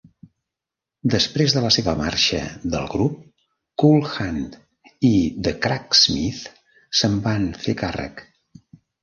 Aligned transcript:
Després 1.15 1.51
de 1.57 1.61
la 1.65 1.69
seva 1.75 1.93
marxa 1.99 2.39
del 2.75 2.87
grup, 2.93 3.19
Cool 3.83 4.09
Hand 4.25 4.57
i 5.11 5.13
The 5.49 5.55
Cracksmith 5.67 6.43
se'n 7.03 7.21
van 7.29 7.47
fer 7.69 7.79
càrrec. 7.85 8.27